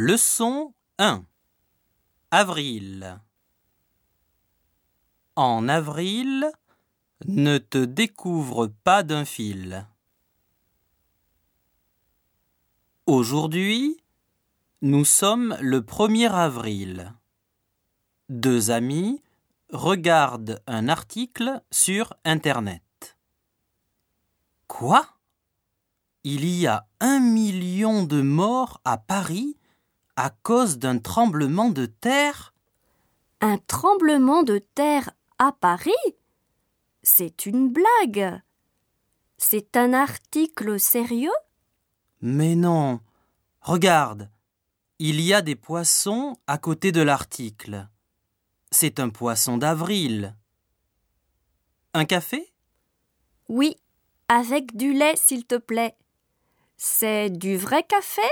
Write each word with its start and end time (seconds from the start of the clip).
Leçon 0.00 0.74
1 0.98 1.26
Avril 2.30 3.20
En 5.34 5.66
avril, 5.66 6.52
ne 7.26 7.58
te 7.58 7.84
découvre 7.84 8.68
pas 8.84 9.02
d'un 9.02 9.24
fil. 9.24 9.88
Aujourd'hui, 13.06 14.00
nous 14.82 15.04
sommes 15.04 15.56
le 15.60 15.80
1er 15.80 16.30
avril. 16.30 17.12
Deux 18.28 18.70
amis 18.70 19.20
regardent 19.72 20.62
un 20.68 20.88
article 20.88 21.60
sur 21.72 22.14
Internet. 22.24 23.18
Quoi? 24.68 25.04
Il 26.22 26.44
y 26.44 26.68
a 26.68 26.86
un 27.00 27.18
million 27.18 28.04
de 28.04 28.22
morts 28.22 28.80
à 28.84 28.96
Paris? 28.96 29.57
À 30.18 30.30
cause 30.30 30.78
d'un 30.78 30.98
tremblement 30.98 31.70
de 31.70 31.86
terre 31.86 32.52
Un 33.40 33.56
tremblement 33.56 34.42
de 34.42 34.58
terre 34.58 35.12
à 35.38 35.52
Paris? 35.52 35.92
C'est 37.04 37.46
une 37.46 37.70
blague. 37.70 38.42
C'est 39.36 39.76
un 39.76 39.92
article 39.92 40.80
sérieux? 40.80 41.38
Mais 42.20 42.56
non. 42.56 42.98
Regarde. 43.60 44.28
Il 44.98 45.20
y 45.20 45.32
a 45.32 45.40
des 45.40 45.54
poissons 45.54 46.36
à 46.48 46.58
côté 46.58 46.90
de 46.90 47.00
l'article. 47.00 47.86
C'est 48.72 48.98
un 48.98 49.10
poisson 49.10 49.56
d'avril. 49.56 50.34
Un 51.94 52.04
café? 52.04 52.52
Oui, 53.48 53.76
avec 54.26 54.76
du 54.76 54.92
lait, 54.92 55.14
s'il 55.14 55.46
te 55.46 55.54
plaît. 55.54 55.96
C'est 56.76 57.30
du 57.30 57.56
vrai 57.56 57.84
café? 57.84 58.22